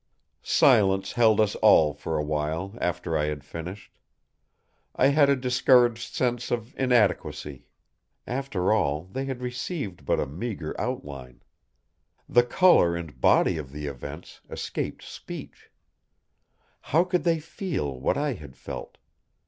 Silence 0.41 1.11
held 1.11 1.39
us 1.39 1.53
all 1.57 1.93
for 1.93 2.17
a 2.17 2.23
while 2.23 2.75
after 2.81 3.15
I 3.15 3.25
had 3.25 3.43
finished. 3.43 3.91
I 4.95 5.09
had 5.09 5.29
a 5.29 5.35
discouraged 5.35 6.15
sense 6.15 6.49
of 6.49 6.73
inadequacy. 6.75 7.67
After 8.25 8.73
all, 8.73 9.03
they 9.03 9.25
had 9.25 9.43
received 9.43 10.03
but 10.03 10.19
a 10.19 10.25
meagre 10.25 10.73
outline. 10.81 11.43
The 12.27 12.41
color 12.41 12.95
and 12.95 13.21
body 13.21 13.57
of 13.59 13.71
the 13.71 13.85
events 13.85 14.41
escaped 14.49 15.03
speech. 15.03 15.69
How 16.81 17.03
could 17.03 17.23
they 17.23 17.39
feel 17.39 17.99
what 17.99 18.17
I 18.17 18.33
had 18.33 18.55
felt? 18.55 18.97